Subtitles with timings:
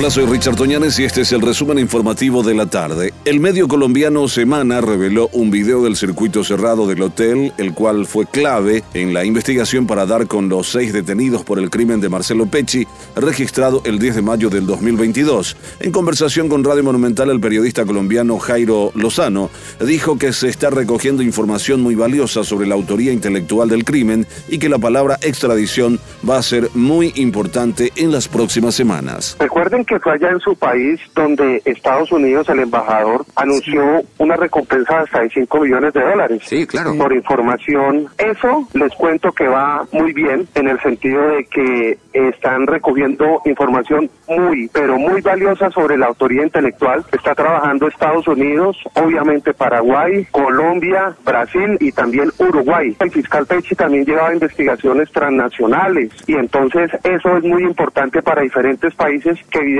[0.00, 3.12] Hola, soy Richard Toñanes y este es el resumen informativo de la tarde.
[3.26, 8.24] El medio colombiano Semana reveló un video del circuito cerrado del hotel, el cual fue
[8.24, 12.46] clave en la investigación para dar con los seis detenidos por el crimen de Marcelo
[12.46, 15.54] Pecci, registrado el 10 de mayo del 2022.
[15.80, 19.50] En conversación con Radio Monumental, el periodista colombiano Jairo Lozano
[19.86, 24.58] dijo que se está recogiendo información muy valiosa sobre la autoría intelectual del crimen y
[24.58, 29.36] que la palabra extradición va a ser muy importante en las próximas semanas.
[29.38, 34.98] Recuerden que fue allá en su país donde Estados Unidos, el embajador, anunció una recompensa
[34.98, 36.42] de hasta de 5 millones de dólares.
[36.44, 36.94] Sí, claro.
[36.96, 38.06] Por información.
[38.16, 44.08] Eso les cuento que va muy bien en el sentido de que están recogiendo información
[44.28, 47.04] muy, pero muy valiosa sobre la autoría intelectual.
[47.10, 52.96] Está trabajando Estados Unidos, obviamente Paraguay, Colombia, Brasil y también Uruguay.
[53.00, 58.94] El fiscal Pechi también llevaba investigaciones transnacionales y entonces eso es muy importante para diferentes
[58.94, 59.79] países que evidentemente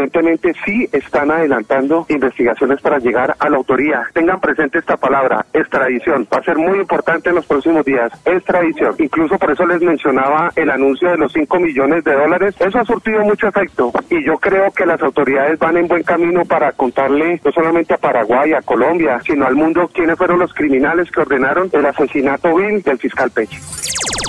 [0.64, 4.02] sí están adelantando investigaciones para llegar a la autoría.
[4.12, 6.26] Tengan presente esta palabra, extradición.
[6.32, 8.12] Va a ser muy importante en los próximos días.
[8.24, 8.94] Extradición.
[8.98, 12.54] Incluso por eso les mencionaba el anuncio de los 5 millones de dólares.
[12.58, 16.44] Eso ha surtido mucho efecto y yo creo que las autoridades van en buen camino
[16.44, 21.10] para contarle no solamente a Paraguay, a Colombia, sino al mundo quiénes fueron los criminales
[21.10, 23.58] que ordenaron el asesinato vil del fiscal Peche.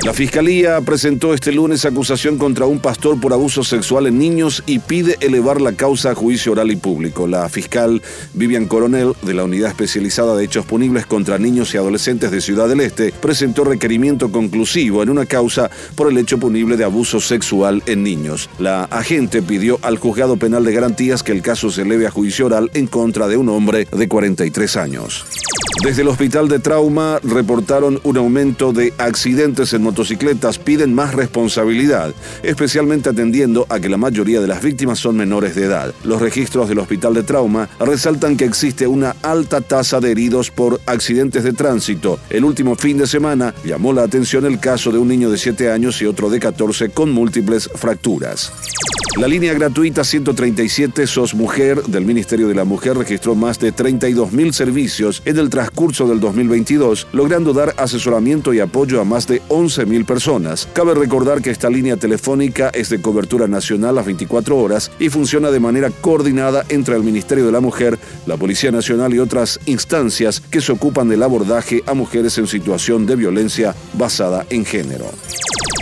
[0.04, 4.80] La Fiscalía presentó este lunes acusación contra un pastor por abuso sexual en niños y
[4.80, 7.28] pide elevar la causa a juicio oral y público.
[7.28, 8.02] La fiscal
[8.34, 12.68] Vivian Coronel, de la Unidad Especializada de Hechos Punibles contra Niños y Adolescentes de Ciudad
[12.68, 17.84] del Este, presentó requerimiento conclusivo en una causa por el hecho punible de abuso sexual
[17.86, 18.50] en niños.
[18.58, 22.48] La agente pidió al juzgado penal de garantías que el caso se eleve a juicio
[22.48, 25.26] oral en contra de un hombre de 43 años.
[25.84, 32.14] Desde el Hospital de Trauma reportaron un aumento de accidentes en motocicletas, piden más responsabilidad,
[32.44, 35.92] especialmente atendiendo a que la mayoría de las víctimas son menores de edad.
[36.04, 40.80] Los registros del Hospital de Trauma resaltan que existe una alta tasa de heridos por
[40.86, 42.20] accidentes de tránsito.
[42.30, 45.72] El último fin de semana llamó la atención el caso de un niño de 7
[45.72, 48.54] años y otro de 14 con múltiples fracturas.
[49.18, 54.54] La línea gratuita 137 SOS Mujer del Ministerio de la Mujer registró más de 32.000
[54.54, 60.06] servicios en el transcurso del 2022, logrando dar asesoramiento y apoyo a más de 11.000
[60.06, 60.68] personas.
[60.72, 65.52] Cabe recordar que esta línea telefónica es de cobertura nacional a 24 horas y funciona
[65.52, 70.40] de manera coordinada entre el Ministerio de la Mujer, la Policía Nacional y otras instancias
[70.40, 75.12] que se ocupan del abordaje a mujeres en situación de violencia basada en género.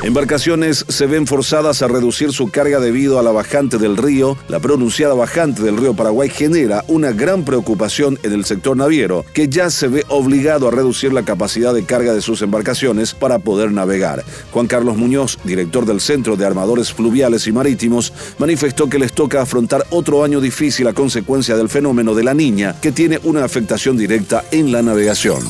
[0.01, 4.37] Embarcaciones se ven forzadas a reducir su carga debido a la bajante del río.
[4.47, 9.49] La pronunciada bajante del río Paraguay genera una gran preocupación en el sector naviero, que
[9.49, 13.73] ya se ve obligado a reducir la capacidad de carga de sus embarcaciones para poder
[13.73, 14.23] navegar.
[14.51, 19.41] Juan Carlos Muñoz, director del Centro de Armadores Fluviales y Marítimos, manifestó que les toca
[19.41, 23.97] afrontar otro año difícil a consecuencia del fenómeno de la niña, que tiene una afectación
[23.97, 25.43] directa en la navegación.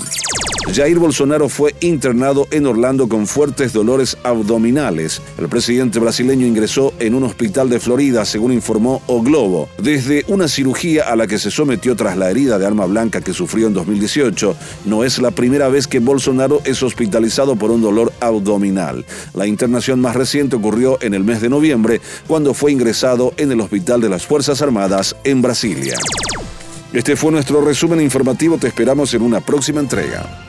[0.74, 5.20] Jair Bolsonaro fue internado en Orlando con fuertes dolores abdominales.
[5.40, 9.68] El presidente brasileño ingresó en un hospital de Florida, según informó O Globo.
[9.80, 13.34] Desde una cirugía a la que se sometió tras la herida de arma blanca que
[13.34, 18.14] sufrió en 2018, no es la primera vez que Bolsonaro es hospitalizado por un dolor
[18.20, 19.06] abdominal.
[19.34, 23.62] La internación más reciente ocurrió en el mes de noviembre, cuando fue ingresado en el
[23.62, 25.96] Hospital de las Fuerzas Armadas en Brasilia.
[26.94, 30.49] Este fue nuestro resumen informativo, te esperamos en una próxima entrega.